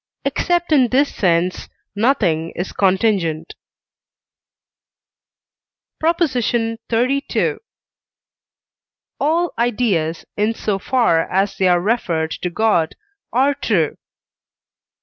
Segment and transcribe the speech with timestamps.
[0.25, 3.53] except in this sense, nothing is contingent.
[5.99, 6.17] PROP.
[6.23, 7.57] XXXII.
[9.19, 12.95] All ideas, in so far as they are referred to God,
[13.31, 13.95] are true.